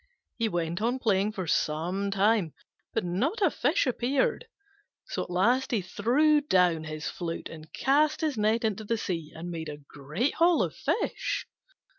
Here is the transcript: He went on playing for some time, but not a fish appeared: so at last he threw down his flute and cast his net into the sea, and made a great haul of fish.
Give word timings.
He 0.35 0.49
went 0.49 0.81
on 0.81 0.97
playing 0.97 1.33
for 1.33 1.45
some 1.45 2.09
time, 2.09 2.55
but 2.91 3.03
not 3.05 3.39
a 3.39 3.51
fish 3.51 3.85
appeared: 3.85 4.47
so 5.05 5.21
at 5.21 5.29
last 5.29 5.69
he 5.69 5.79
threw 5.83 6.41
down 6.41 6.85
his 6.85 7.07
flute 7.07 7.49
and 7.49 7.71
cast 7.71 8.21
his 8.21 8.35
net 8.35 8.63
into 8.63 8.83
the 8.83 8.97
sea, 8.97 9.31
and 9.35 9.51
made 9.51 9.69
a 9.69 9.77
great 9.77 10.33
haul 10.33 10.63
of 10.63 10.75
fish. 10.75 11.45